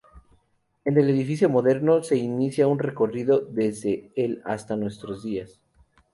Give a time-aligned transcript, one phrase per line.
[0.83, 5.61] En el edificio moderno se inicia un recorrido desde el hasta nuestros días.